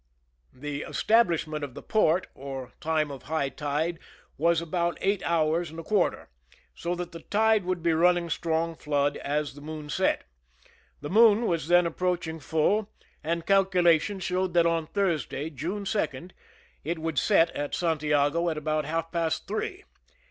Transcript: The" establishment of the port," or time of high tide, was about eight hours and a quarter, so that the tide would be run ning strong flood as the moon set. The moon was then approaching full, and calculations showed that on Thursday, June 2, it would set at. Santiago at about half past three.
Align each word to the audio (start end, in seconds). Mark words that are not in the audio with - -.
The" 0.55 0.81
establishment 0.89 1.63
of 1.63 1.75
the 1.75 1.83
port," 1.83 2.25
or 2.33 2.71
time 2.81 3.11
of 3.11 3.21
high 3.29 3.49
tide, 3.49 3.99
was 4.35 4.59
about 4.59 4.97
eight 4.99 5.21
hours 5.23 5.69
and 5.69 5.79
a 5.79 5.83
quarter, 5.83 6.27
so 6.73 6.95
that 6.95 7.11
the 7.11 7.19
tide 7.19 7.65
would 7.65 7.83
be 7.83 7.93
run 7.93 8.15
ning 8.15 8.29
strong 8.31 8.73
flood 8.73 9.17
as 9.17 9.53
the 9.53 9.61
moon 9.61 9.89
set. 9.91 10.23
The 11.01 11.11
moon 11.11 11.45
was 11.45 11.67
then 11.67 11.85
approaching 11.85 12.39
full, 12.39 12.89
and 13.23 13.45
calculations 13.45 14.23
showed 14.23 14.55
that 14.55 14.65
on 14.65 14.87
Thursday, 14.87 15.51
June 15.51 15.85
2, 15.85 16.29
it 16.83 16.97
would 16.97 17.19
set 17.19 17.51
at. 17.51 17.75
Santiago 17.75 18.49
at 18.49 18.57
about 18.57 18.85
half 18.85 19.11
past 19.11 19.47
three. 19.47 19.83